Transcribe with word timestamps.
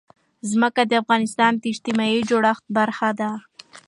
ځمکه 0.51 0.81
د 0.87 0.91
افغانستان 1.03 1.51
د 1.57 1.63
اجتماعي 1.73 2.21
جوړښت 2.29 2.63
برخه 2.77 3.09
ده. 3.19 3.31